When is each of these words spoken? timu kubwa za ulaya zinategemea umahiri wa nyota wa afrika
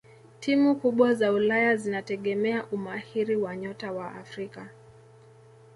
timu 0.39 0.75
kubwa 0.75 1.13
za 1.13 1.31
ulaya 1.31 1.77
zinategemea 1.77 2.65
umahiri 2.71 3.35
wa 3.35 3.55
nyota 3.55 3.91
wa 3.91 4.13
afrika 4.15 4.69